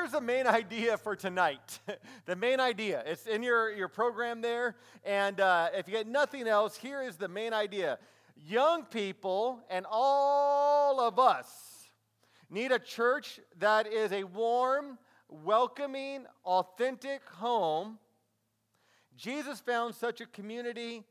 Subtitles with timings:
[0.00, 1.78] here's the main idea for tonight.
[2.24, 3.02] the main idea.
[3.04, 4.76] It's in your, your program there.
[5.04, 7.98] And uh, if you get nothing else, here is the main idea.
[8.34, 11.90] Young people and all of us
[12.48, 14.96] need a church that is a warm,
[15.28, 17.98] welcoming, authentic home.
[19.18, 21.04] Jesus found such a community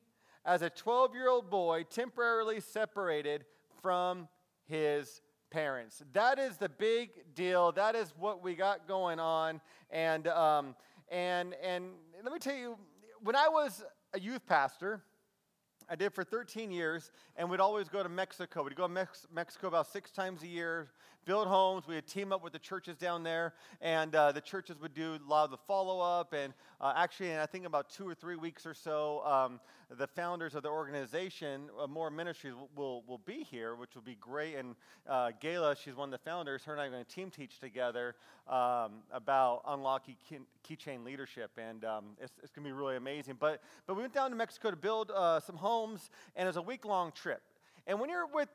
[0.44, 3.46] as a 12 year old boy temporarily separated
[3.84, 4.28] from
[4.66, 6.04] his parents.
[6.14, 7.72] That is the big deal.
[7.72, 9.62] That is what we got going on.
[9.90, 10.76] And, um,
[11.10, 11.92] and, and
[12.24, 12.78] let me tell you,
[13.24, 15.04] when I was a youth pastor,
[15.90, 18.64] I did for 13 years, and we'd always go to Mexico.
[18.64, 20.92] We'd go to Mex- Mexico about six times a year,
[21.30, 21.86] build homes.
[21.88, 25.14] We would team up with the churches down there, and uh, the churches would do
[25.14, 26.34] a lot of the follow up.
[26.34, 29.60] And uh, actually, in I think about two or three weeks or so, um,
[29.96, 34.02] the founders of the organization, uh, More Ministries, will, will, will, be here, which will
[34.02, 34.56] be great.
[34.56, 34.76] And
[35.08, 37.60] uh, Gayla, she's one of the founders, her and I are going to team teach
[37.60, 38.16] together
[38.48, 40.16] um, about unlocking
[40.68, 41.52] keychain leadership.
[41.60, 43.38] And um, it's, it's going to be really amazing.
[43.40, 46.58] But, but we went down to Mexico to build uh, some homes, and it was
[46.58, 47.44] a week long trip.
[47.86, 48.50] And when you're with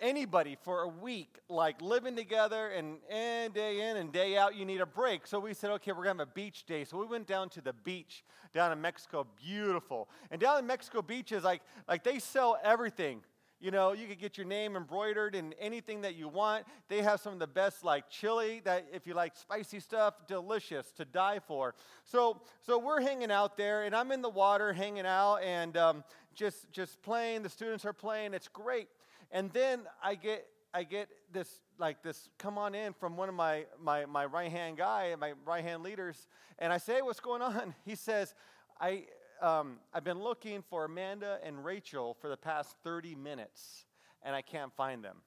[0.00, 4.64] anybody for a week, like living together and, and day in and day out, you
[4.64, 5.26] need a break.
[5.26, 6.84] So we said, okay, we're going to have a beach day.
[6.84, 8.24] So we went down to the beach
[8.54, 9.26] down in Mexico.
[9.36, 10.08] Beautiful.
[10.30, 13.20] And down in Mexico beaches, like, like they sell everything.
[13.60, 16.64] You know, you could get your name embroidered and anything that you want.
[16.88, 20.92] They have some of the best, like chili, that if you like spicy stuff, delicious
[20.92, 21.74] to die for.
[22.04, 26.04] So, so we're hanging out there, and I'm in the water hanging out and um,
[26.36, 27.42] just, just playing.
[27.42, 28.32] The students are playing.
[28.32, 28.86] It's great.
[29.30, 33.34] And then I get I get this like this come on in from one of
[33.34, 37.42] my my, my right hand guy, my right hand leaders, and I say, what's going
[37.42, 37.74] on?
[37.84, 38.34] He says,
[38.80, 39.04] I
[39.40, 43.86] um, I've been looking for Amanda and Rachel for the past 30 minutes,
[44.22, 45.18] and I can't find them.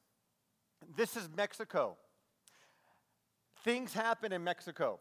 [0.96, 1.98] This is Mexico.
[3.64, 5.00] Things happen in Mexico.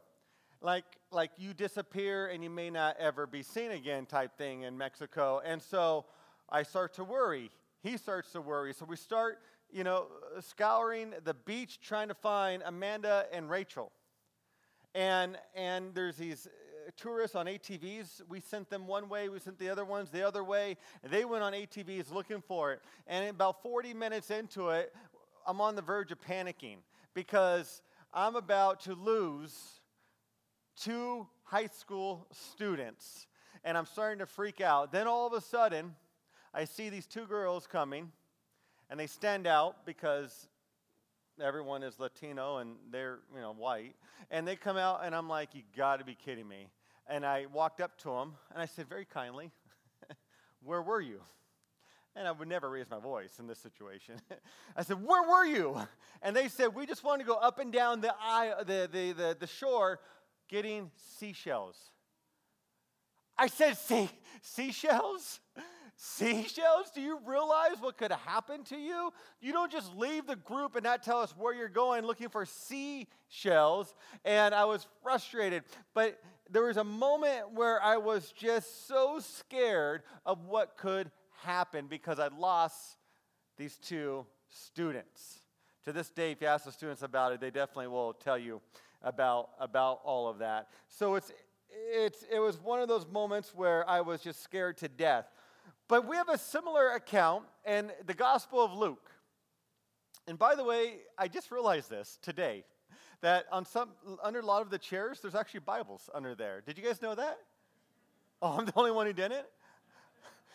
[0.63, 4.77] Like, like you disappear and you may not ever be seen again type thing in
[4.77, 5.41] Mexico.
[5.45, 6.05] And so
[6.51, 7.51] I start to worry
[7.83, 8.73] he starts to worry.
[8.75, 9.39] So we start,
[9.71, 10.07] you know,
[10.41, 13.91] scouring the beach trying to find Amanda and Rachel.
[14.95, 18.23] And, and there's these uh, tourists on ATVs.
[18.29, 20.77] We sent them one way, we sent the other ones the other way.
[21.09, 22.81] They went on ATVs looking for it.
[23.07, 24.95] And about 40 minutes into it,
[25.47, 26.79] I'm on the verge of panicking
[27.15, 27.83] because
[28.13, 29.81] I'm about to lose
[30.77, 33.27] two high school students.
[33.65, 34.91] And I'm starting to freak out.
[34.91, 35.95] Then all of a sudden,
[36.53, 38.11] I see these two girls coming,
[38.89, 40.49] and they stand out because
[41.41, 43.95] everyone is Latino and they're you know white,
[44.31, 46.69] and they come out, and I'm like, you got to be kidding me.
[47.07, 49.51] And I walked up to them, and I said very kindly,
[50.65, 51.21] "Where were you?"
[52.17, 54.21] And I would never raise my voice in this situation.
[54.77, 55.81] I said, Where were you?
[56.23, 59.13] And they said, We just wanted to go up and down the, eye, the, the,
[59.13, 60.01] the, the shore
[60.49, 61.77] getting seashells.
[63.39, 64.11] I said, See,
[64.43, 65.39] seashells?
[66.03, 66.91] Seashells?
[66.95, 69.13] Do you realize what could happen to you?
[69.41, 72.47] You don't just leave the group and not tell us where you're going looking for
[72.47, 73.95] seashells.
[74.25, 75.63] And I was frustrated.
[75.93, 76.19] But
[76.49, 81.11] there was a moment where I was just so scared of what could
[81.43, 82.97] happen because I lost
[83.59, 85.41] these two students.
[85.85, 88.63] To this day, if you ask the students about it, they definitely will tell you
[89.03, 90.69] about, about all of that.
[90.89, 91.31] So it's,
[91.71, 95.27] it's, it was one of those moments where I was just scared to death.
[95.91, 99.11] But we have a similar account in the Gospel of Luke.
[100.29, 102.63] And by the way, I just realized this today
[103.23, 103.89] that on some
[104.23, 106.63] under a lot of the chairs, there's actually Bibles under there.
[106.65, 107.39] Did you guys know that?
[108.41, 109.47] Oh, I'm the only one who didn't.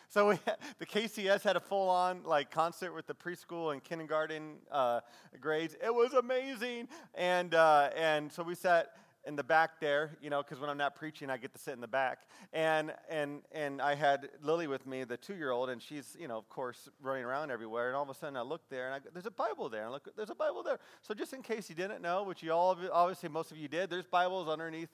[0.08, 0.40] So we,
[0.80, 5.02] the KCS had a full-on like concert with the preschool and kindergarten uh,
[5.42, 5.76] grades.
[5.84, 8.94] It was amazing, and uh, and so we sat
[9.26, 11.74] in the back there, you know, because when I'm not preaching, I get to sit
[11.74, 12.20] in the back.
[12.54, 16.48] And and and I had Lily with me, the two-year-old, and she's, you know, of
[16.50, 17.88] course, running around everywhere.
[17.88, 19.82] And all of a sudden, I look there, and I, there's a Bible there.
[19.82, 20.80] And I look, there's a Bible there.
[21.02, 23.90] So just in case you didn't know, which you all obviously most of you did,
[23.90, 24.90] there's Bibles underneath.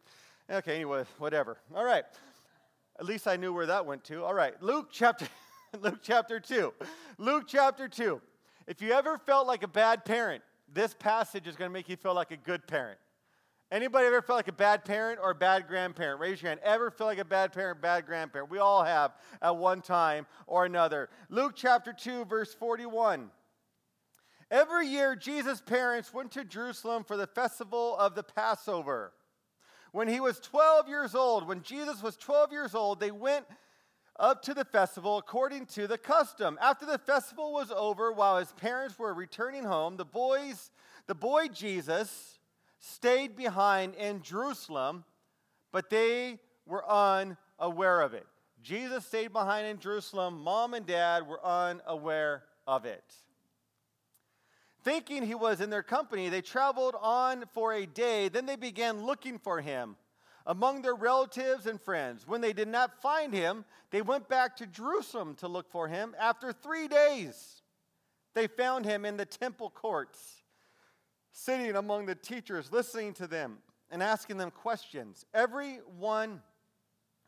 [0.49, 1.57] Okay, anyway, whatever.
[1.75, 2.03] All right.
[2.99, 4.23] At least I knew where that went to.
[4.23, 5.27] All right, Luke chapter
[5.79, 6.73] Luke chapter two.
[7.17, 8.21] Luke chapter two.
[8.67, 11.95] If you ever felt like a bad parent, this passage is going to make you
[11.95, 12.99] feel like a good parent.
[13.71, 16.19] Anybody ever felt like a bad parent or a bad grandparent?
[16.19, 16.59] Raise your hand.
[16.61, 18.51] Ever feel like a bad parent, bad grandparent?
[18.51, 21.09] We all have at one time or another.
[21.29, 23.31] Luke chapter 2, verse 41.
[24.51, 29.13] Every year, Jesus' parents went to Jerusalem for the festival of the Passover.
[29.93, 33.45] When he was 12 years old, when Jesus was 12 years old, they went
[34.19, 36.59] up to the festival according to the custom.
[36.61, 40.71] After the festival was over, while his parents were returning home, the boys,
[41.07, 42.37] the boy Jesus,
[42.81, 45.05] stayed behind in Jerusalem,
[45.71, 48.27] but they were unaware of it.
[48.61, 50.41] Jesus stayed behind in Jerusalem.
[50.41, 53.03] Mom and dad were unaware of it.
[54.83, 58.29] Thinking he was in their company, they traveled on for a day.
[58.29, 59.95] Then they began looking for him
[60.45, 62.27] among their relatives and friends.
[62.27, 66.15] When they did not find him, they went back to Jerusalem to look for him.
[66.19, 67.61] After three days,
[68.33, 70.40] they found him in the temple courts,
[71.31, 73.57] sitting among the teachers, listening to them
[73.89, 75.25] and asking them questions.
[75.33, 76.41] Everyone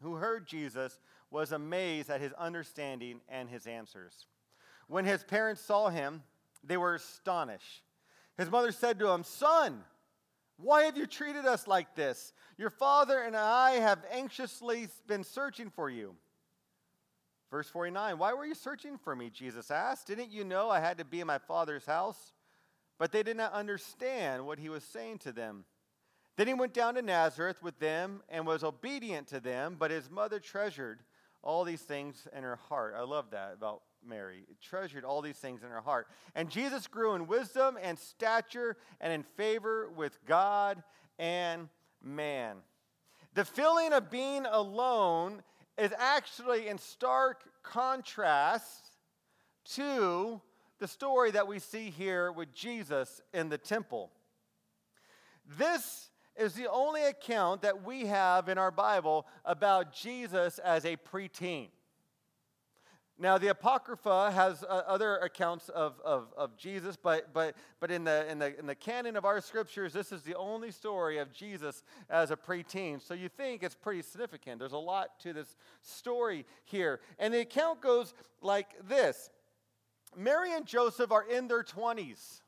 [0.01, 0.99] who heard Jesus
[1.31, 4.27] was amazed at his understanding and his answers.
[4.87, 6.23] When his parents saw him,
[6.63, 7.83] they were astonished.
[8.37, 9.83] His mother said to him, Son,
[10.57, 12.33] why have you treated us like this?
[12.57, 16.15] Your father and I have anxiously been searching for you.
[17.49, 19.29] Verse 49 Why were you searching for me?
[19.29, 20.07] Jesus asked.
[20.07, 22.33] Didn't you know I had to be in my father's house?
[22.97, 25.65] But they did not understand what he was saying to them.
[26.35, 30.09] Then he went down to Nazareth with them and was obedient to them, but his
[30.09, 30.99] mother treasured
[31.43, 32.95] all these things in her heart.
[32.97, 34.45] I love that about Mary.
[34.49, 36.07] It Treasured all these things in her heart.
[36.35, 40.81] And Jesus grew in wisdom and stature and in favor with God
[41.19, 41.69] and
[42.01, 42.57] man.
[43.33, 45.43] The feeling of being alone
[45.77, 48.85] is actually in stark contrast
[49.75, 50.41] to
[50.83, 54.11] the story that we see here with Jesus in the temple.
[55.57, 60.97] This is the only account that we have in our Bible about Jesus as a
[60.97, 61.69] preteen.
[63.17, 68.03] Now, the Apocrypha has uh, other accounts of, of, of Jesus, but, but, but in,
[68.03, 71.31] the, in, the, in the canon of our scriptures, this is the only story of
[71.31, 73.01] Jesus as a preteen.
[73.01, 74.59] So you think it's pretty significant.
[74.59, 76.99] There's a lot to this story here.
[77.19, 79.29] And the account goes like this
[80.17, 82.41] Mary and Joseph are in their 20s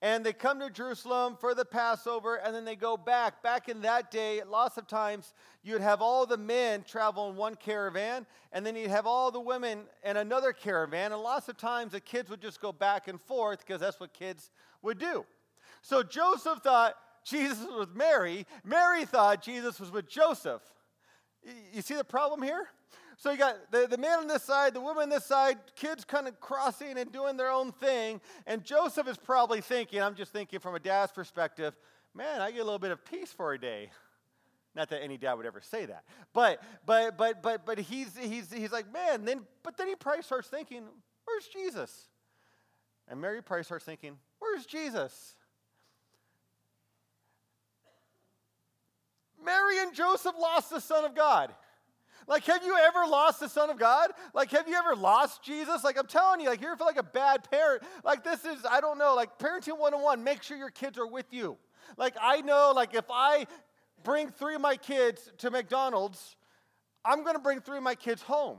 [0.00, 3.42] and they come to Jerusalem for the Passover, and then they go back.
[3.42, 5.34] Back in that day, lots of times
[5.64, 9.40] you'd have all the men travel in one caravan, and then you'd have all the
[9.40, 13.20] women in another caravan, and lots of times the kids would just go back and
[13.20, 14.50] forth because that's what kids
[14.82, 15.24] would do.
[15.82, 16.94] So Joseph thought
[17.24, 20.62] Jesus was with Mary, Mary thought Jesus was with Joseph.
[21.72, 22.68] You see the problem here?
[23.18, 26.04] So you got the, the man on this side, the woman on this side, kids
[26.04, 28.20] kind of crossing and doing their own thing.
[28.46, 31.76] And Joseph is probably thinking, I'm just thinking from a dad's perspective,
[32.14, 33.90] man, I get a little bit of peace for a day.
[34.76, 36.04] Not that any dad would ever say that.
[36.32, 40.22] But but but but but he's he's he's like, man, then but then he probably
[40.22, 40.84] starts thinking,
[41.24, 42.06] where's Jesus?
[43.08, 45.34] And Mary probably starts thinking, where's Jesus?
[49.44, 51.52] Mary and Joseph lost the Son of God.
[52.28, 54.10] Like, have you ever lost the Son of God?
[54.34, 55.82] Like, have you ever lost Jesus?
[55.82, 57.82] Like, I'm telling you, like, you feel like a bad parent.
[58.04, 61.26] Like, this is, I don't know, like, parenting 101, make sure your kids are with
[61.32, 61.56] you.
[61.96, 63.46] Like, I know, like, if I
[64.04, 66.36] bring three of my kids to McDonald's,
[67.02, 68.58] I'm going to bring three of my kids home.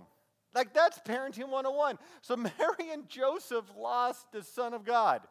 [0.56, 2.00] Like, that's parenting 101.
[2.21, 5.21] So, Mary and Joseph lost the Son of God,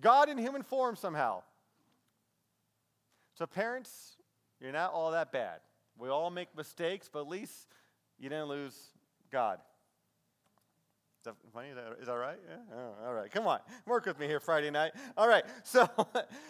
[0.00, 1.42] God in human form somehow.
[3.34, 4.16] So, parents,
[4.60, 5.58] you're not all that bad.
[5.98, 7.66] We all make mistakes, but at least
[8.20, 8.76] you didn't lose
[9.32, 9.58] God.
[11.20, 11.68] Is that funny?
[11.68, 12.38] Is that, is that right?
[12.48, 12.78] Yeah?
[12.78, 13.30] Oh, all right.
[13.30, 13.58] Come on.
[13.84, 14.92] Work with me here Friday night.
[15.18, 15.44] All right.
[15.64, 15.86] So,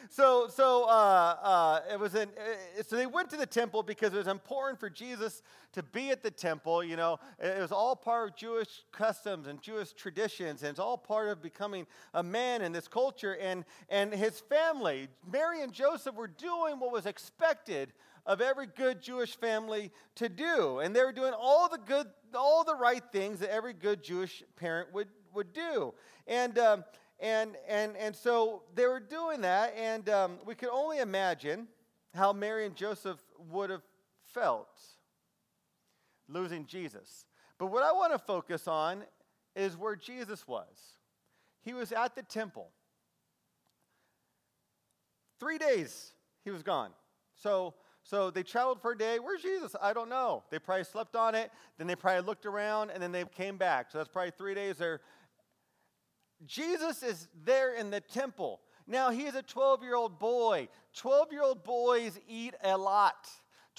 [0.09, 4.15] so, so, uh, uh, it was in, uh, so they went to the temple because
[4.15, 5.43] it was important for Jesus
[5.73, 6.85] to be at the temple.
[6.85, 10.97] You know, it was all part of Jewish customs and Jewish traditions, and it's all
[10.97, 13.37] part of becoming a man in this culture.
[13.41, 17.93] And, and his family, Mary and Joseph, were doing what was expected
[18.27, 20.79] of every good Jewish family to do.
[20.79, 24.43] And they were doing all the good, all the right things that every good Jewish
[24.57, 25.95] parent would, would do.
[26.27, 26.85] And, um,
[27.19, 31.69] and, and, and so they were doing that, and um, we could only imagine
[32.15, 33.19] how Mary and Joseph
[33.51, 33.83] would have
[34.33, 34.69] felt
[36.29, 37.27] losing Jesus.
[37.59, 39.03] But what I want to focus on
[39.55, 40.99] is where Jesus was.
[41.63, 42.71] He was at the temple.
[45.39, 46.13] Three days
[46.45, 46.91] he was gone.
[47.37, 47.75] So
[48.11, 49.21] so they traveled for a day.
[49.21, 49.77] Where's Jesus?
[49.81, 50.43] I don't know.
[50.51, 51.53] They probably slept on it.
[51.79, 53.93] Then they probably looked around and then they came back.
[53.93, 55.01] So that's probably three days there.
[56.45, 58.63] Jesus is there in the temple.
[58.89, 60.67] Now he is a 12 year old boy.
[60.97, 63.29] 12 year old boys eat a lot.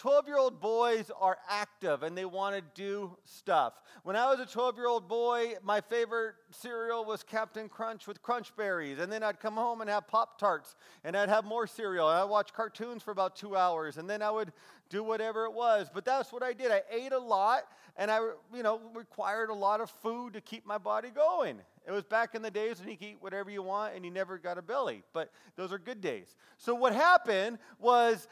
[0.01, 3.74] 12 year old boys are active and they want to do stuff.
[4.01, 8.20] When I was a 12 year old boy, my favorite cereal was Captain Crunch with
[8.24, 8.98] Crunch Berries.
[8.98, 12.10] And then I'd come home and have Pop Tarts and I'd have more cereal.
[12.10, 14.51] And I'd watch cartoons for about two hours and then I would
[14.89, 15.88] do whatever it was.
[15.93, 16.72] But that's what I did.
[16.72, 17.65] I ate a lot
[17.96, 18.22] and I,
[18.55, 21.60] you know, required a lot of food to keep my body going.
[21.86, 24.10] It was back in the days when you could eat whatever you want and you
[24.10, 25.03] never got a belly.
[25.13, 26.36] But those are good days.
[26.58, 28.27] So what happened was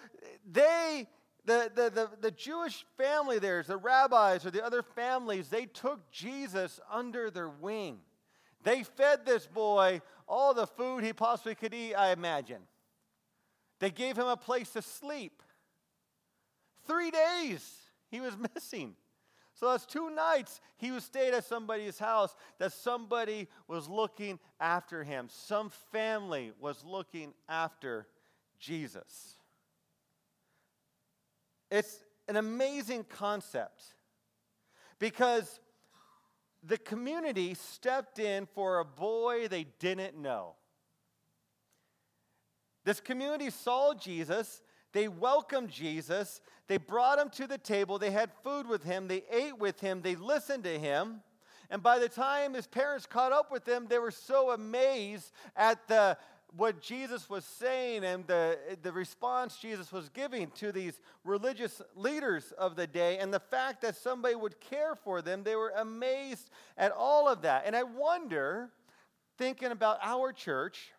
[0.52, 1.08] they
[1.50, 6.12] the, the, the, the, Jewish family there, the rabbis or the other families, they took
[6.12, 7.98] Jesus under their wing.
[8.64, 12.62] They fed this boy all the food he possibly could eat, I imagine.
[13.80, 15.42] They gave him a place to sleep.
[16.86, 17.68] Three days
[18.12, 18.94] he was missing.
[19.56, 25.04] So that's two nights he was stayed at somebody's house that somebody was looking after
[25.04, 25.28] him.
[25.30, 28.08] Some family was looking after
[28.60, 29.39] Jesus.
[31.72, 33.84] It's an amazing concept
[35.00, 35.60] because
[36.64, 40.56] the community stepped in for a boy they didn't know.
[42.86, 44.62] This community saw Jesus,
[44.94, 49.24] they welcomed Jesus, they brought him to the table, they had food with him, they
[49.32, 51.22] ate with him, they listened to him.
[51.70, 55.88] And by the time his parents caught up with them, they were so amazed at
[55.88, 56.18] the
[56.56, 62.52] what Jesus was saying and the, the response Jesus was giving to these religious leaders
[62.58, 66.50] of the day and the fact that somebody would care for them, they were amazed
[66.78, 67.64] at all of that.
[67.66, 68.70] And I wonder,
[69.38, 70.92] thinking about our church,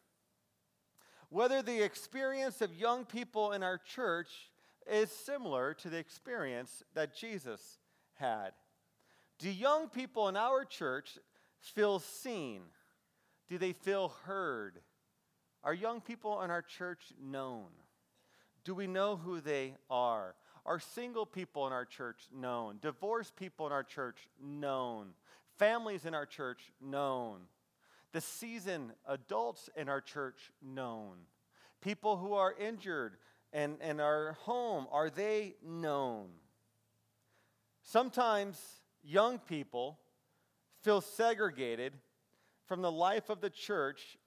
[1.30, 4.28] whether the experience of young people in our church
[4.90, 7.78] is similar to the experience that Jesus
[8.14, 8.50] had.
[9.38, 11.19] Do young people in our church
[11.59, 12.62] feel seen?
[13.49, 14.80] Do they feel heard?
[15.62, 17.66] Are young people in our church known?
[18.64, 20.34] Do we know who they are?
[20.66, 22.78] Are single people in our church known?
[22.80, 25.08] Divorced people in our church known?
[25.58, 27.40] Families in our church known?
[28.12, 31.16] The seasoned adults in our church known?
[31.80, 33.16] People who are injured
[33.52, 36.28] and, and are home, are they known?
[37.82, 38.60] Sometimes
[39.02, 39.98] young people
[40.82, 41.94] feel segregated
[42.66, 44.18] from the life of the church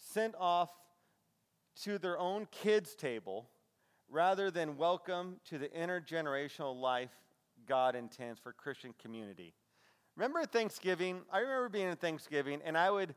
[0.00, 0.70] sent off
[1.82, 3.48] to their own kids' table
[4.08, 7.10] rather than welcome to the intergenerational life
[7.66, 9.54] God intends for Christian community.
[10.16, 11.20] Remember Thanksgiving?
[11.32, 13.14] I remember being in Thanksgiving, and I would,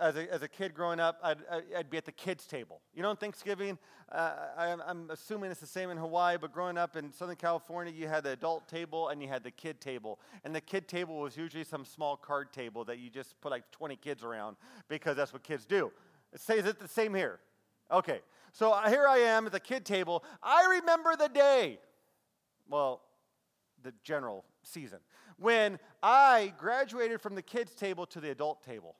[0.00, 1.38] as a, as a kid growing up, I'd,
[1.76, 2.80] I'd be at the kids' table.
[2.94, 3.78] You know, in Thanksgiving,
[4.12, 7.92] uh, I, I'm assuming it's the same in Hawaii, but growing up in Southern California,
[7.92, 10.20] you had the adult table and you had the kid table.
[10.44, 13.70] And the kid table was usually some small card table that you just put like
[13.72, 14.56] 20 kids around
[14.88, 15.90] because that's what kids do.
[16.36, 17.40] Says it the same here.
[17.90, 18.20] Okay,
[18.52, 20.22] so here I am at the kid table.
[20.42, 21.80] I remember the day,
[22.68, 23.02] well,
[23.82, 24.98] the general season,
[25.38, 28.96] when I graduated from the kids' table to the adult table.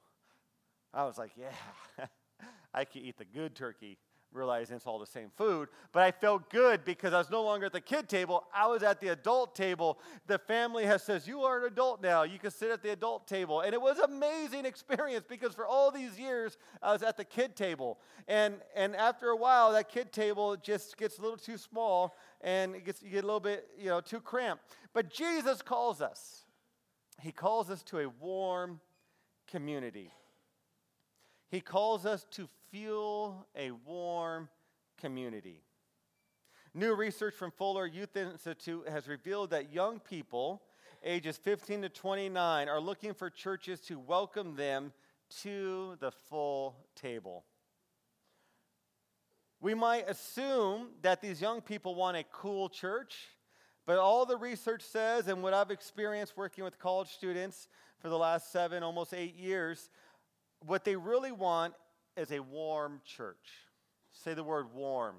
[0.92, 2.06] I was like, yeah,
[2.74, 3.98] I can eat the good turkey
[4.32, 5.68] realizing it's all the same food.
[5.92, 8.44] But I felt good because I was no longer at the kid table.
[8.54, 9.98] I was at the adult table.
[10.26, 12.22] The family has says, You are an adult now.
[12.22, 13.60] You can sit at the adult table.
[13.60, 17.56] And it was amazing experience because for all these years I was at the kid
[17.56, 17.98] table.
[18.26, 22.74] And and after a while, that kid table just gets a little too small and
[22.74, 24.64] it gets you get a little bit, you know, too cramped.
[24.92, 26.44] But Jesus calls us.
[27.20, 28.80] He calls us to a warm
[29.48, 30.12] community.
[31.50, 34.48] He calls us to feel a warm
[34.98, 35.62] community.
[36.74, 40.62] New research from Fuller Youth Institute has revealed that young people
[41.02, 44.92] ages 15 to 29 are looking for churches to welcome them
[45.42, 47.44] to the full table.
[49.60, 53.16] We might assume that these young people want a cool church,
[53.86, 58.18] but all the research says, and what I've experienced working with college students for the
[58.18, 59.90] last seven, almost eight years,
[60.66, 61.74] what they really want
[62.16, 63.48] is a warm church.
[64.12, 65.16] Say the word warm.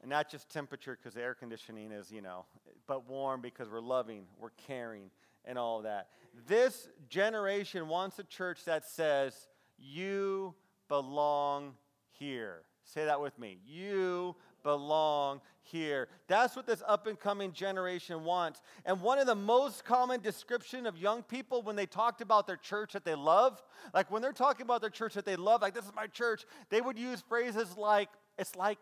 [0.00, 2.44] And not just temperature because air conditioning is, you know,
[2.86, 5.10] but warm because we're loving, we're caring,
[5.44, 6.08] and all that.
[6.46, 10.54] This generation wants a church that says, You
[10.88, 11.74] belong
[12.10, 12.62] here.
[12.84, 13.58] Say that with me.
[13.66, 16.08] You belong here.
[16.26, 18.60] That's what this up and coming generation wants.
[18.84, 22.56] And one of the most common description of young people when they talked about their
[22.56, 25.74] church that they love, like when they're talking about their church that they love, like
[25.74, 28.78] this is my church, they would use phrases like it's like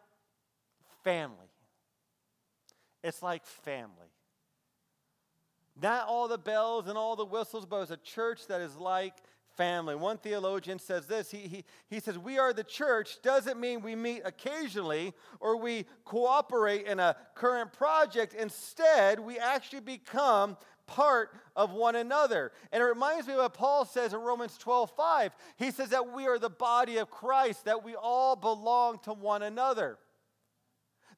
[1.04, 1.36] family.
[3.04, 3.90] It's like family.
[5.80, 9.14] Not all the bells and all the whistles, but it's a church that is like
[9.56, 9.94] family.
[9.94, 13.94] One theologian says this he, he, he says, We are the church doesn't mean we
[13.94, 18.34] meet occasionally or we cooperate in a current project.
[18.34, 20.56] Instead, we actually become
[20.86, 22.52] part of one another.
[22.70, 25.36] And it reminds me of what Paul says in Romans 12 5.
[25.56, 29.42] He says that we are the body of Christ, that we all belong to one
[29.42, 29.98] another.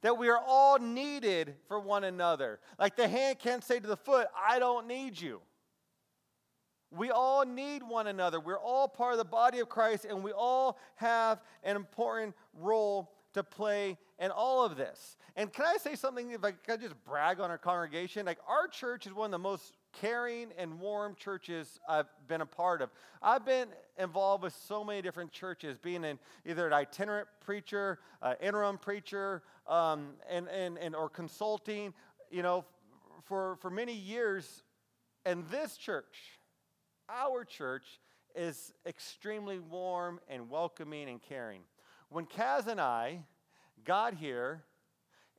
[0.02, 2.60] That we are all needed for one another.
[2.78, 5.40] Like the hand can't say to the foot, I don't need you.
[6.90, 8.38] We all need one another.
[8.40, 13.10] We're all part of the body of Christ, and we all have an important role
[13.32, 15.16] to play in all of this.
[15.34, 18.26] And can I say something, if I could just brag on our congregation?
[18.26, 22.46] Like, our church is one of the most caring and warm churches I've been a
[22.46, 22.90] part of.
[23.20, 28.34] I've been involved with so many different churches, being in either an itinerant preacher, uh,
[28.40, 31.92] interim preacher, um, and, and, and, or consulting,
[32.30, 32.64] you know,
[33.24, 34.62] for, for many years.
[35.26, 36.33] And this church,
[37.08, 38.00] our church
[38.34, 41.62] is extremely warm and welcoming and caring.
[42.08, 43.20] When Kaz and I
[43.84, 44.64] got here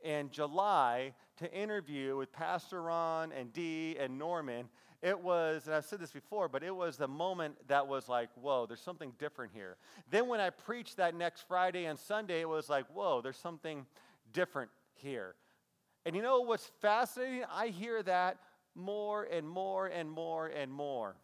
[0.04, 4.70] in July to interview with Pastor Ron and Dee and Norman,
[5.02, 8.30] it was, and I've said this before, but it was the moment that was like,
[8.36, 9.78] whoa, there's something different here.
[10.10, 13.86] Then when I preached that next Friday and Sunday, it was like, whoa, there's something
[14.34, 15.36] different here.
[16.06, 17.44] And you know what's fascinating?
[17.52, 18.38] I hear that
[18.74, 21.16] more and more and more and more.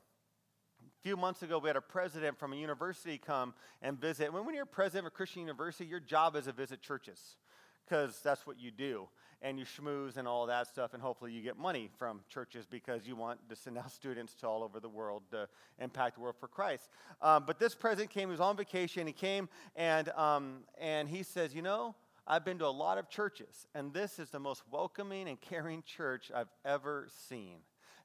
[1.01, 4.31] Few months ago, we had a president from a university come and visit.
[4.31, 7.37] When, when you're president of a Christian university, your job is to visit churches
[7.83, 9.09] because that's what you do.
[9.41, 13.07] And you schmooze and all that stuff, and hopefully you get money from churches because
[13.07, 15.47] you want to send out students to all over the world to
[15.79, 16.89] impact the world for Christ.
[17.19, 21.23] Um, but this president came, he was on vacation, he came and, um, and he
[21.23, 21.95] says, You know,
[22.27, 25.81] I've been to a lot of churches, and this is the most welcoming and caring
[25.81, 27.57] church I've ever seen.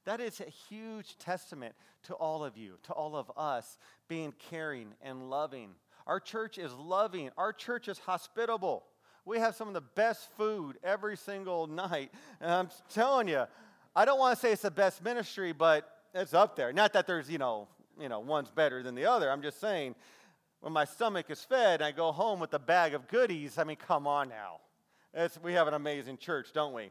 [0.06, 3.76] That is a huge testament to all of you, to all of us
[4.08, 5.70] being caring and loving.
[6.06, 8.84] Our church is loving, our church is hospitable.
[9.24, 12.12] We have some of the best food every single night.
[12.40, 13.44] And I'm telling you,
[13.96, 16.72] I don't want to say it's the best ministry, but it's up there.
[16.72, 17.66] Not that there's, you know,
[18.00, 19.28] you know, one's better than the other.
[19.28, 19.96] I'm just saying,
[20.60, 23.64] when my stomach is fed and I go home with a bag of goodies, I
[23.64, 24.60] mean, come on now.
[25.12, 26.90] It's, we have an amazing church, don't we?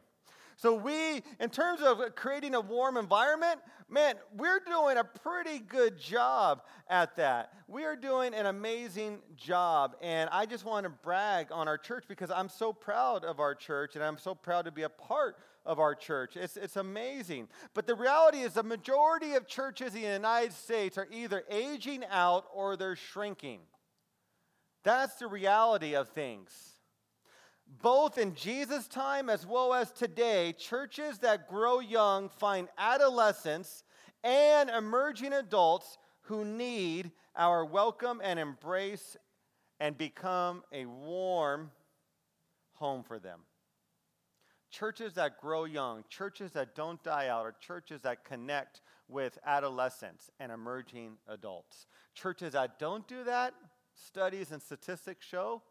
[0.58, 3.60] So, we, in terms of creating a warm environment,
[3.90, 7.52] man, we're doing a pretty good job at that.
[7.68, 9.96] We are doing an amazing job.
[10.00, 13.54] And I just want to brag on our church because I'm so proud of our
[13.54, 16.38] church and I'm so proud to be a part of our church.
[16.38, 17.48] It's, it's amazing.
[17.74, 22.02] But the reality is, the majority of churches in the United States are either aging
[22.10, 23.60] out or they're shrinking.
[24.84, 26.75] That's the reality of things
[27.82, 33.84] both in Jesus' time as well as today, churches that grow young find adolescents
[34.22, 39.16] and emerging adults who need our welcome and embrace
[39.78, 41.70] and become a warm
[42.74, 43.40] home for them.
[44.70, 50.30] Churches that grow young, churches that don't die out, are churches that connect with adolescents
[50.40, 51.86] and emerging adults.
[52.14, 53.54] Churches that don't do that,
[53.94, 55.62] studies and statistics show,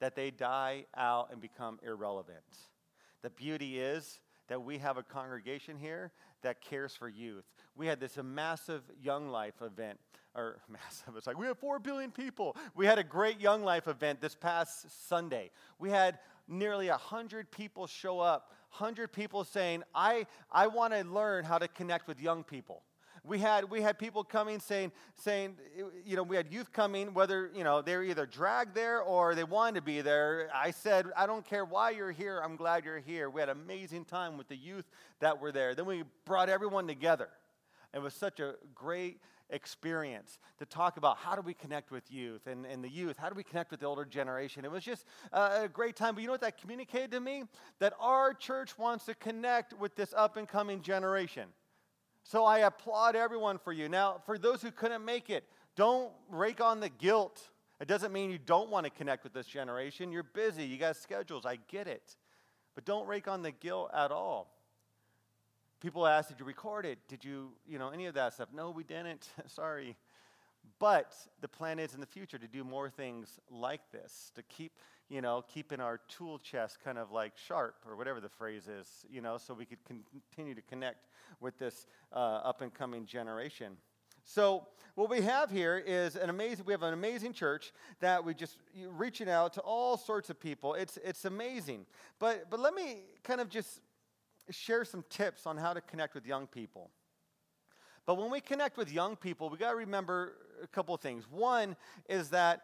[0.00, 2.44] that they die out and become irrelevant.
[3.22, 7.44] The beauty is that we have a congregation here that cares for youth.
[7.74, 9.98] We had this massive Young Life event,
[10.34, 12.56] or massive, it's like we have 4 billion people.
[12.74, 15.50] We had a great Young Life event this past Sunday.
[15.78, 21.44] We had nearly 100 people show up, 100 people saying, I, I want to learn
[21.44, 22.82] how to connect with young people.
[23.26, 25.56] We had, we had people coming saying, saying,
[26.04, 29.34] you know, we had youth coming, whether, you know, they were either dragged there or
[29.34, 30.50] they wanted to be there.
[30.54, 33.30] I said, I don't care why you're here, I'm glad you're here.
[33.30, 34.84] We had an amazing time with the youth
[35.20, 35.74] that were there.
[35.74, 37.30] Then we brought everyone together.
[37.94, 42.46] It was such a great experience to talk about how do we connect with youth
[42.46, 44.64] and, and the youth, how do we connect with the older generation.
[44.64, 46.14] It was just a great time.
[46.14, 47.44] But you know what that communicated to me?
[47.78, 51.44] That our church wants to connect with this up and coming generation.
[52.24, 53.88] So I applaud everyone for you.
[53.88, 55.44] Now, for those who couldn't make it,
[55.76, 57.40] don't rake on the guilt.
[57.80, 60.10] It doesn't mean you don't want to connect with this generation.
[60.10, 62.16] You're busy, you got schedules, I get it.
[62.74, 64.50] But don't rake on the guilt at all.
[65.80, 66.98] People ask, did you record it?
[67.08, 68.48] Did you, you know, any of that stuff?
[68.54, 69.28] No, we didn't.
[69.46, 69.94] Sorry.
[70.78, 74.72] But the plan is in the future to do more things like this, to keep,
[75.08, 79.06] you know, keeping our tool chest kind of like sharp or whatever the phrase is,
[79.08, 81.06] you know, so we could continue to connect
[81.40, 83.76] with this uh, up and coming generation.
[84.24, 86.64] So what we have here is an amazing.
[86.64, 90.74] We have an amazing church that we just reaching out to all sorts of people.
[90.74, 91.84] It's it's amazing.
[92.18, 93.80] But but let me kind of just
[94.50, 96.90] share some tips on how to connect with young people.
[98.06, 101.24] But when we connect with young people, we got to remember a couple of things.
[101.30, 101.76] One
[102.08, 102.62] is that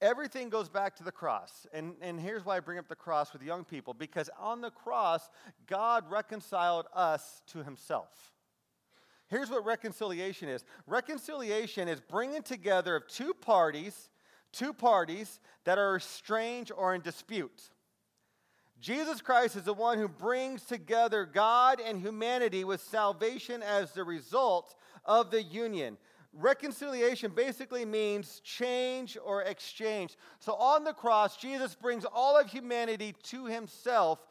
[0.00, 1.66] everything goes back to the cross.
[1.72, 4.70] And, and here's why I bring up the cross with young people because on the
[4.70, 5.28] cross,
[5.66, 8.32] God reconciled us to himself.
[9.28, 14.08] Here's what reconciliation is reconciliation is bringing together of two parties,
[14.52, 17.70] two parties that are estranged or in dispute.
[18.80, 24.04] Jesus Christ is the one who brings together God and humanity with salvation as the
[24.04, 25.98] result of the union.
[26.40, 30.16] Reconciliation basically means change or exchange.
[30.38, 34.24] So on the cross, Jesus brings all of humanity to himself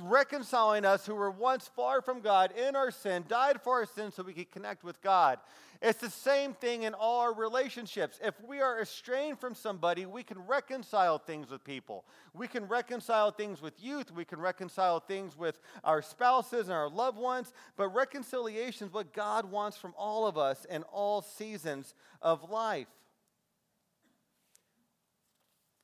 [0.00, 4.10] reconciling us who were once far from God in our sin, died for our sin
[4.10, 5.38] so we could connect with God.
[5.86, 8.18] It's the same thing in all our relationships.
[8.24, 12.06] If we are estranged from somebody, we can reconcile things with people.
[12.32, 14.10] We can reconcile things with youth.
[14.10, 17.52] We can reconcile things with our spouses and our loved ones.
[17.76, 21.92] But reconciliation is what God wants from all of us in all seasons
[22.22, 22.88] of life.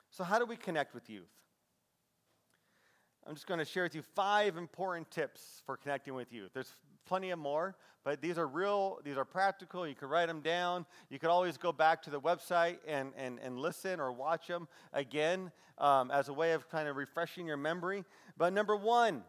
[0.09, 1.29] So, how do we connect with youth?
[3.27, 6.49] I'm just going to share with you five important tips for connecting with youth.
[6.55, 6.73] There's
[7.05, 9.87] plenty of more, but these are real, these are practical.
[9.87, 10.85] You can write them down.
[11.09, 14.67] You could always go back to the website and, and, and listen or watch them
[14.91, 18.03] again um, as a way of kind of refreshing your memory.
[18.37, 19.23] But number one,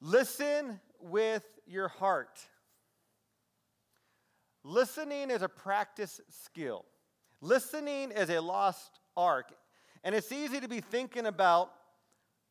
[0.00, 2.38] listen with your heart.
[4.62, 6.84] Listening is a practice skill.
[7.40, 9.52] Listening is a lost art.
[10.04, 11.72] And it's easy to be thinking about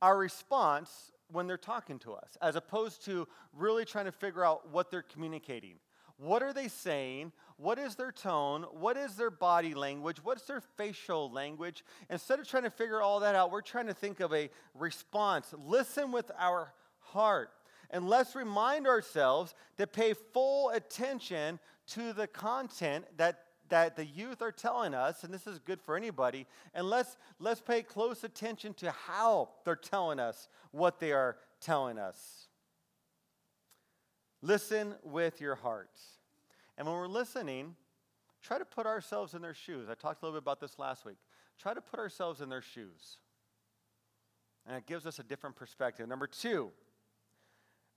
[0.02, 4.70] our response when they're talking to us, as opposed to really trying to figure out
[4.72, 5.76] what they're communicating.
[6.18, 7.32] What are they saying?
[7.58, 8.64] What is their tone?
[8.72, 10.18] What is their body language?
[10.24, 11.84] What's their facial language?
[12.10, 15.54] Instead of trying to figure all that out, we're trying to think of a response.
[15.58, 17.52] Listen with our heart.
[17.92, 21.60] And let's remind ourselves to pay full attention
[21.90, 25.96] to the content that that the youth are telling us, and this is good for
[25.96, 31.38] anybody, and let's, let's pay close attention to how they're telling us what they are
[31.60, 32.48] telling us.
[34.42, 36.00] Listen with your heart.
[36.78, 37.76] And when we're listening,
[38.44, 39.88] try to put ourselves in their shoes.
[39.90, 41.18] I talked a little bit about this last week.
[41.60, 43.18] Try to put ourselves in their shoes.
[44.68, 46.08] And it gives us a different perspective.
[46.08, 46.72] Number two,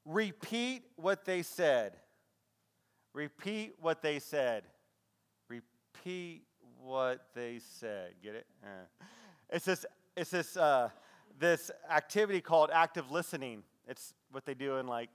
[0.05, 1.97] repeat what they said.
[3.13, 4.65] Repeat what they said
[6.01, 6.43] repeat
[6.83, 8.13] what they said.
[8.23, 8.47] Get it?
[8.63, 8.67] Uh.
[9.51, 9.85] It's this,
[10.17, 10.91] it's this, uh,
[11.39, 13.63] this activity called active listening.
[13.89, 15.11] It's what they do in like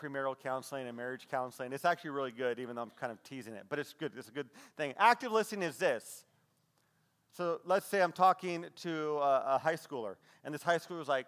[0.00, 1.72] premarital counseling and marriage counseling.
[1.72, 4.12] It's actually really good, even though I'm kind of teasing it, but it's good.
[4.16, 4.94] It's a good thing.
[4.98, 6.24] Active listening is this.
[7.36, 11.08] So let's say I'm talking to a, a high schooler, and this high schooler is
[11.08, 11.26] like,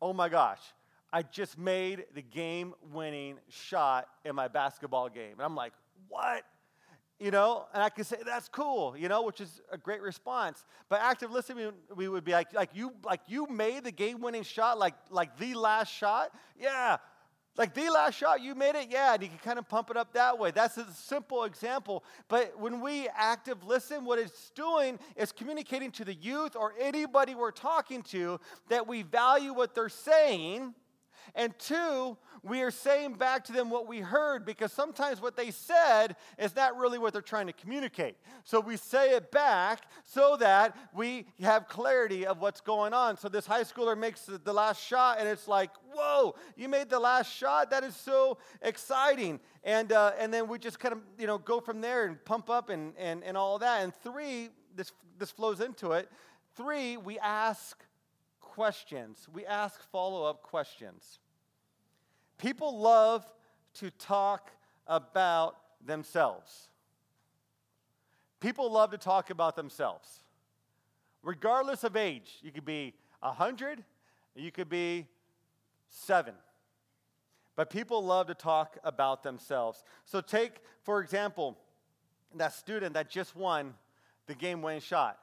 [0.00, 0.60] oh my gosh,
[1.12, 5.32] I just made the game winning shot in my basketball game.
[5.32, 5.72] And I'm like,
[6.08, 6.44] what?
[7.22, 10.64] You know, and I can say that's cool, you know, which is a great response.
[10.88, 14.76] But active listening, we would be like, like you, like you made the game-winning shot,
[14.76, 16.96] like like the last shot, yeah,
[17.56, 19.96] like the last shot you made it, yeah, and you can kind of pump it
[19.96, 20.50] up that way.
[20.50, 22.02] That's a simple example.
[22.26, 27.36] But when we active listen, what it's doing is communicating to the youth or anybody
[27.36, 30.74] we're talking to that we value what they're saying
[31.34, 35.50] and two, we are saying back to them what we heard because sometimes what they
[35.52, 38.16] said is not really what they're trying to communicate.
[38.42, 43.16] So we say it back so that we have clarity of what's going on.
[43.16, 46.98] So this high schooler makes the last shot and it's like, whoa, you made the
[46.98, 47.70] last shot?
[47.70, 49.38] That is so exciting.
[49.62, 52.50] And, uh, and then we just kind of, you know, go from there and pump
[52.50, 53.82] up and, and, and all that.
[53.82, 56.10] And three, this, this flows into it.
[56.56, 57.78] Three, we ask
[58.52, 59.26] questions.
[59.32, 61.20] We ask follow up questions.
[62.36, 63.24] People love
[63.74, 64.50] to talk
[64.86, 66.68] about themselves.
[68.40, 70.20] People love to talk about themselves.
[71.22, 73.82] Regardless of age, you could be 100,
[74.36, 75.06] you could be
[75.88, 76.34] 7.
[77.56, 79.82] But people love to talk about themselves.
[80.04, 81.56] So, take, for example,
[82.34, 83.72] that student that just won
[84.26, 85.21] the game winning shot.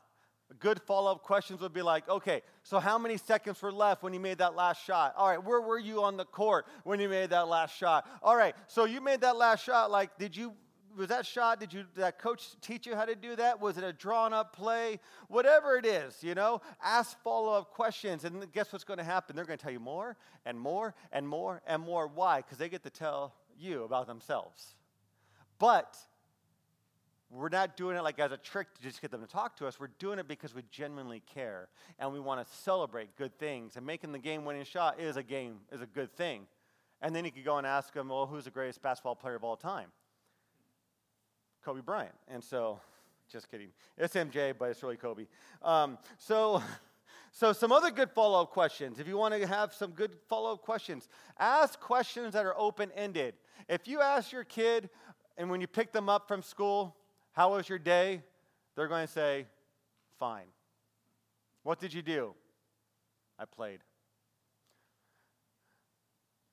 [0.57, 4.13] Good follow up questions would be like, okay, so how many seconds were left when
[4.13, 5.13] you made that last shot?
[5.15, 8.09] All right, where were you on the court when you made that last shot?
[8.23, 9.91] All right, so you made that last shot.
[9.91, 10.53] Like, did you,
[10.97, 13.61] was that shot, did you, did that coach teach you how to do that?
[13.61, 14.99] Was it a drawn up play?
[15.27, 18.25] Whatever it is, you know, ask follow up questions.
[18.25, 19.35] And guess what's going to happen?
[19.35, 22.07] They're going to tell you more and more and more and more.
[22.07, 22.41] Why?
[22.41, 24.73] Because they get to tell you about themselves.
[25.59, 25.95] But
[27.31, 29.67] we're not doing it like as a trick to just get them to talk to
[29.67, 29.79] us.
[29.79, 33.77] We're doing it because we genuinely care and we want to celebrate good things.
[33.77, 36.47] And making the game winning shot is a game, is a good thing.
[37.01, 39.43] And then you could go and ask them, well, who's the greatest basketball player of
[39.43, 39.89] all time?
[41.63, 42.15] Kobe Bryant.
[42.27, 42.79] And so,
[43.31, 43.69] just kidding.
[43.97, 45.27] It's MJ, but it's really Kobe.
[45.61, 46.63] Um, so,
[47.31, 48.99] so some other good follow up questions.
[48.99, 52.91] If you want to have some good follow up questions, ask questions that are open
[52.95, 53.35] ended.
[53.67, 54.89] If you ask your kid,
[55.37, 56.95] and when you pick them up from school,
[57.39, 58.21] how was your day?
[58.75, 59.45] They're going to say,
[60.19, 60.47] fine.
[61.63, 62.33] What did you do?
[63.39, 63.79] I played.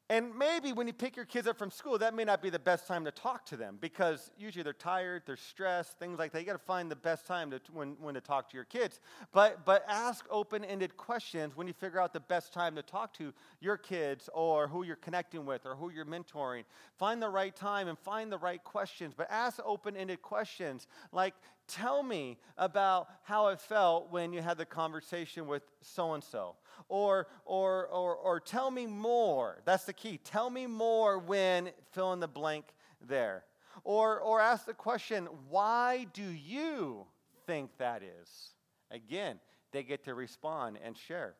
[0.08, 2.60] And maybe when you pick your kids up from school, that may not be the
[2.60, 6.38] best time to talk to them because usually they're tired, they're stressed, things like that.
[6.40, 9.00] You got to find the best time to, when, when to talk to your kids.
[9.32, 13.14] But, but ask open ended questions when you figure out the best time to talk
[13.14, 16.62] to your kids or who you're connecting with or who you're mentoring.
[16.98, 19.12] Find the right time and find the right questions.
[19.16, 21.34] But ask open ended questions like,
[21.68, 26.56] tell me about how it felt when you had the conversation with so and so
[26.88, 29.58] or, or, or, or tell me more.
[29.64, 30.18] That's the key.
[30.18, 32.66] Tell me more when fill in the blank
[33.06, 33.44] there.
[33.84, 37.06] Or, or ask the question, why do you
[37.46, 38.50] think that is?
[38.90, 39.38] Again,
[39.72, 41.34] they get to respond and share.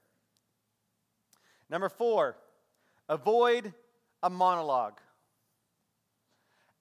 [1.71, 2.37] Number four,
[3.09, 3.73] avoid
[4.23, 5.01] a monologue.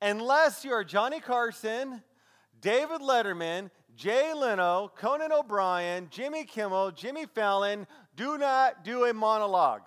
[0.01, 2.03] Unless you're Johnny Carson,
[2.65, 9.83] David Letterman, Jay Leno, Conan O'Brien, Jimmy Kimmel, Jimmy Fallon, do not do a monologue.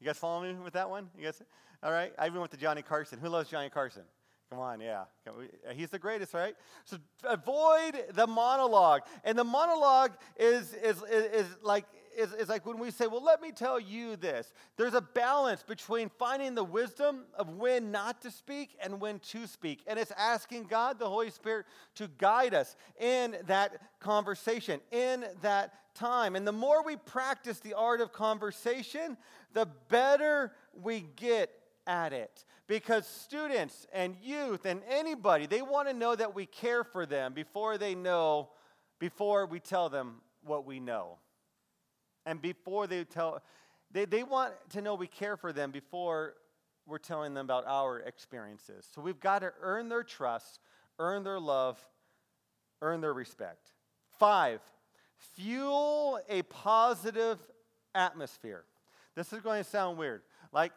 [0.00, 1.08] You guys follow me with that one?
[1.16, 1.40] You guys?
[1.82, 2.12] All right.
[2.18, 3.18] I even went to Johnny Carson.
[3.20, 4.02] Who loves Johnny Carson?
[4.50, 5.04] Come on, yeah.
[5.26, 6.54] Uh, he's the greatest, right?
[6.84, 9.00] So avoid the monologue.
[9.24, 13.22] And the monologue is, is, is, is like is, is like when we say, well,
[13.22, 14.52] let me tell you this.
[14.76, 19.46] There's a balance between finding the wisdom of when not to speak and when to
[19.46, 19.82] speak.
[19.86, 25.74] And it's asking God, the Holy Spirit, to guide us in that conversation, in that
[25.94, 26.36] time.
[26.36, 29.16] And the more we practice the art of conversation,
[29.52, 31.50] the better we get
[31.86, 32.44] at it.
[32.66, 37.34] Because students and youth and anybody, they want to know that we care for them
[37.34, 38.48] before they know,
[38.98, 41.18] before we tell them what we know.
[42.26, 43.42] And before they tell,
[43.90, 46.34] they, they want to know we care for them before
[46.86, 48.86] we're telling them about our experiences.
[48.94, 50.60] So we've got to earn their trust,
[50.98, 51.78] earn their love,
[52.82, 53.72] earn their respect.
[54.18, 54.60] Five,
[55.34, 57.38] fuel a positive
[57.94, 58.64] atmosphere.
[59.14, 60.22] This is going to sound weird.
[60.52, 60.72] Like,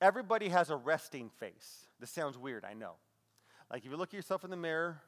[0.00, 1.86] everybody has a resting face.
[2.00, 2.94] This sounds weird, I know.
[3.70, 5.00] Like, if you look at yourself in the mirror,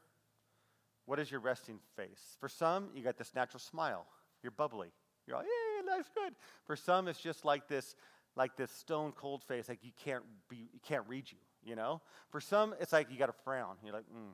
[1.06, 2.36] what is your resting face?
[2.38, 4.06] For some, you got this natural smile.
[4.42, 4.92] You're bubbly.
[5.26, 6.34] You're like, yeah, life's good.
[6.64, 7.96] For some, it's just like this,
[8.36, 11.38] like this stone cold face, like you can't be, you can't read you.
[11.64, 12.02] You know.
[12.30, 13.76] For some, it's like you got a frown.
[13.82, 14.32] You're like, mm.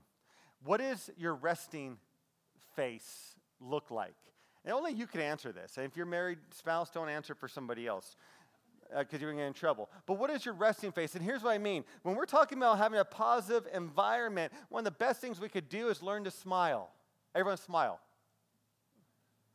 [0.64, 1.96] what is your resting
[2.74, 4.14] face look like?
[4.64, 5.76] And only you can answer this.
[5.76, 8.16] And if you're married spouse, don't answer for somebody else
[8.98, 9.88] because uh, you're going to get in trouble.
[10.06, 11.14] But what is your resting face?
[11.14, 11.84] And here's what I mean.
[12.02, 15.68] When we're talking about having a positive environment, one of the best things we could
[15.68, 16.90] do is learn to smile.
[17.34, 18.00] Everyone smile.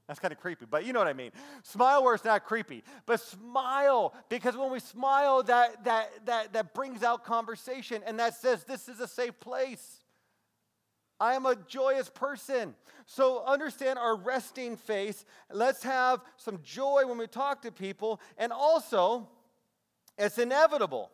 [0.08, 1.32] That's kind of creepy, but you know what I mean.
[1.64, 6.74] Smile where it's not creepy, but smile because when we smile, that, that, that, that
[6.76, 10.02] brings out conversation and that says this is a safe place.
[11.20, 12.76] I am a joyous person.
[13.06, 15.26] So understand our resting face.
[15.52, 18.20] Let's have some joy when we talk to people.
[18.38, 19.28] And also,
[20.18, 21.10] it's inevitable.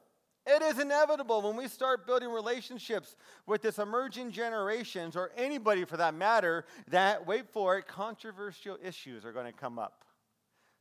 [0.45, 5.97] It is inevitable when we start building relationships with this emerging generations, or anybody for
[5.97, 10.04] that matter, that, wait for it, controversial issues are going to come up.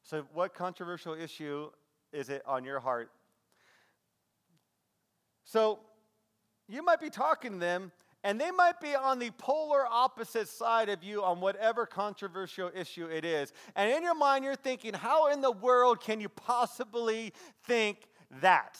[0.03, 1.69] So, what controversial issue
[2.11, 3.11] is it on your heart?
[5.45, 5.81] So,
[6.67, 7.93] you might be talking to them,
[8.25, 13.07] and they might be on the polar opposite side of you on whatever controversial issue
[13.07, 13.53] it is.
[13.77, 18.09] And in your mind, you're thinking, how in the world can you possibly think
[18.41, 18.79] that?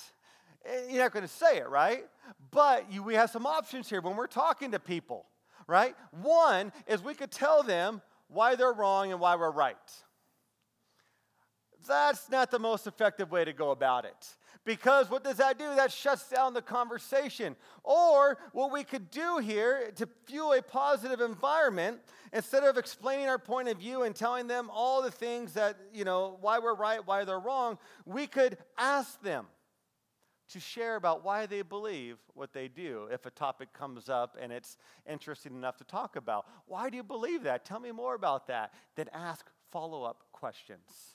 [0.65, 2.05] Eh, you're not going to say it, right?
[2.51, 5.27] But you, we have some options here when we're talking to people,
[5.67, 5.95] right?
[6.23, 9.77] One is we could tell them why they're wrong and why we're right.
[11.87, 14.37] That's not the most effective way to go about it.
[14.67, 15.75] Because what does that do?
[15.75, 17.57] That shuts down the conversation.
[17.83, 22.01] Or what we could do here to fuel a positive environment,
[22.33, 26.05] instead of explaining our point of view and telling them all the things that, you
[26.05, 29.47] know, why we're right, why they're wrong, we could ask them
[30.51, 34.53] to share about why they believe what they do if a topic comes up and
[34.53, 34.77] it's
[35.09, 36.47] interesting enough to talk about.
[36.67, 37.65] Why do you believe that?
[37.65, 38.73] Tell me more about that.
[38.97, 41.15] Then ask follow up questions.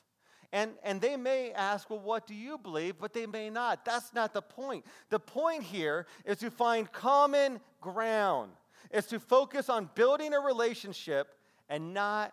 [0.54, 2.96] And, and they may ask, well, what do you believe?
[3.00, 3.84] But they may not.
[3.84, 4.86] That's not the point.
[5.10, 8.52] The point here is to find common ground,
[8.92, 11.36] is to focus on building a relationship
[11.68, 12.32] and not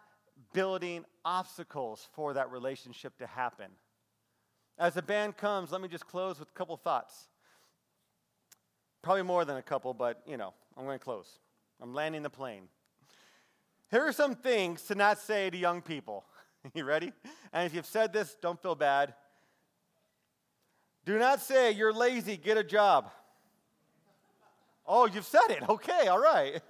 [0.53, 3.71] building obstacles for that relationship to happen.
[4.79, 7.29] As the band comes, let me just close with a couple thoughts.
[9.03, 11.39] Probably more than a couple, but you know, I'm going to close.
[11.81, 12.69] I'm landing the plane.
[13.91, 16.25] Here are some things to not say to young people.
[16.75, 17.13] you ready?
[17.53, 19.15] And if you've said this, don't feel bad.
[21.05, 23.11] Do not say, You're lazy, get a job.
[24.87, 25.69] Oh, you've said it.
[25.69, 26.61] Okay, all right.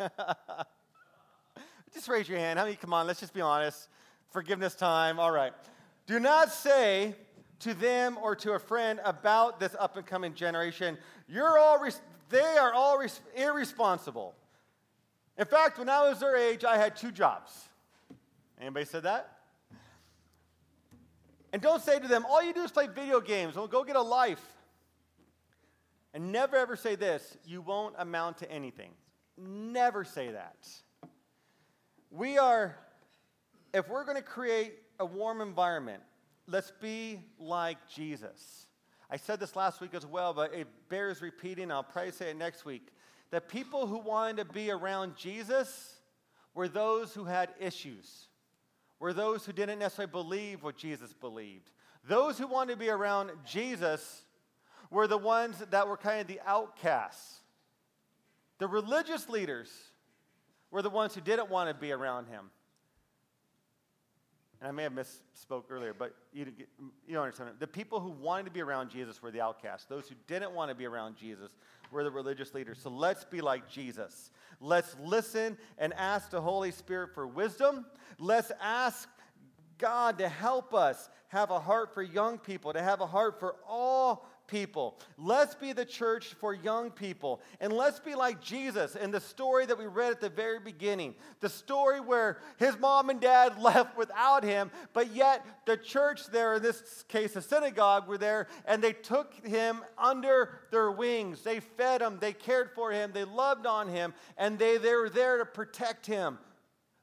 [1.95, 2.59] just raise your hand.
[2.59, 2.77] How many?
[2.77, 3.89] Come on, let's just be honest.
[4.31, 5.19] Forgiveness time.
[5.19, 5.53] All right.
[6.07, 7.15] Do not say
[7.63, 10.99] to them or to a friend about this up and coming generation,
[11.29, 14.35] you're all res- they are all res- irresponsible.
[15.39, 17.69] In fact, when I was their age, I had two jobs.
[18.61, 19.39] Anybody said that?
[21.53, 23.57] And don't say to them, all you do is play video games.
[23.57, 24.45] Well, go get a life.
[26.15, 28.91] And never ever say this, you won't amount to anything.
[29.39, 30.69] Never say that.
[32.11, 32.77] We are,
[33.73, 36.03] if we're going to create a warm environment,
[36.47, 38.67] let's be like Jesus.
[39.11, 41.71] I said this last week as well, but it bears repeating.
[41.71, 42.89] I'll probably say it next week.
[43.31, 45.97] The people who wanted to be around Jesus
[46.55, 48.27] were those who had issues
[49.03, 51.73] were those who didn't necessarily believe what Jesus believed.
[52.09, 54.23] Those who wanted to be around Jesus
[54.93, 57.41] were the ones that were kind of the outcasts.
[58.59, 59.69] The religious leaders
[60.71, 62.53] were the ones who didn't want to be around him.
[64.63, 66.47] And I may have misspoke earlier, but you,
[67.05, 67.51] you don't understand.
[67.59, 69.87] The people who wanted to be around Jesus were the outcasts.
[69.87, 71.51] Those who didn't want to be around Jesus
[71.91, 72.79] were the religious leaders.
[72.81, 74.31] So let's be like Jesus.
[74.61, 77.87] Let's listen and ask the Holy Spirit for wisdom.
[78.21, 79.09] Let's ask
[79.79, 83.57] God to help us have a heart for young people, to have a heart for
[83.67, 84.99] all people.
[85.17, 87.41] Let's be the church for young people.
[87.59, 91.15] And let's be like Jesus in the story that we read at the very beginning.
[91.41, 96.55] The story where his mom and dad left without him, but yet the church there,
[96.57, 101.41] in this case, the synagogue, were there and they took him under their wings.
[101.41, 105.09] They fed him, they cared for him, they loved on him, and they, they were
[105.09, 106.39] there to protect him.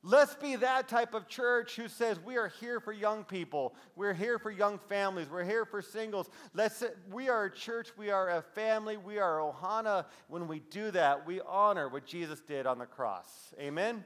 [0.01, 3.75] Let's be that type of church who says we are here for young people.
[3.97, 5.27] We're here for young families.
[5.29, 6.29] We're here for singles.
[6.53, 10.05] Let's we are a church, we are a family, we are Ohana.
[10.29, 13.53] When we do that, we honor what Jesus did on the cross.
[13.59, 14.05] Amen.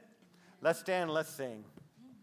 [0.61, 1.63] Let's stand, let's sing.